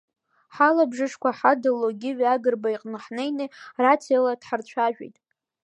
Ҳалабжышқәа 0.55 1.31
хаддыло 1.37 1.87
Гиви 1.99 2.25
Агрба 2.33 2.69
иҟны 2.75 2.97
ҳнеины, 3.03 3.45
рациала 3.83 4.39
дҳарцәажәеит. 4.39 5.15